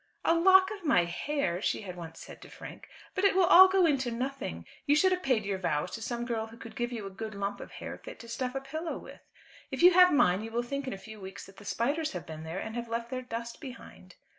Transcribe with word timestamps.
"A 0.25 0.33
lock 0.33 0.71
of 0.71 0.83
my 0.83 1.03
hair!" 1.05 1.61
she 1.61 1.81
had 1.83 1.95
once 1.95 2.19
said 2.19 2.41
to 2.41 2.49
Frank; 2.49 2.89
"but 3.13 3.23
it 3.23 3.35
will 3.35 3.45
all 3.45 3.67
go 3.67 3.85
into 3.85 4.09
nothing. 4.09 4.65
You 4.87 4.95
should 4.95 5.11
have 5.11 5.21
paid 5.21 5.45
your 5.45 5.59
vows 5.59 5.91
to 5.91 6.01
some 6.01 6.25
girl 6.25 6.47
who 6.47 6.57
could 6.57 6.75
give 6.75 6.91
you 6.91 7.05
a 7.05 7.11
good 7.11 7.35
lump 7.35 7.59
of 7.59 7.73
hair 7.73 7.99
fit 7.99 8.17
to 8.21 8.27
stuff 8.27 8.55
a 8.55 8.61
pillow 8.61 8.97
with. 8.97 9.21
If 9.69 9.83
you 9.83 9.91
have 9.91 10.11
mine 10.11 10.41
you 10.43 10.49
will 10.49 10.63
think 10.63 10.87
in 10.87 10.93
a 10.93 10.97
few 10.97 11.21
weeks 11.21 11.45
that 11.45 11.57
the 11.57 11.65
spiders 11.65 12.13
have 12.13 12.25
been 12.25 12.41
there 12.41 12.57
and 12.57 12.73
have 12.75 12.89
left 12.89 13.11
their 13.11 13.21
dust 13.21 13.61
behind." 13.61 14.15